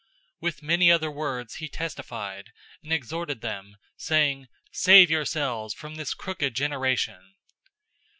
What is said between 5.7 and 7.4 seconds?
from this crooked generation!"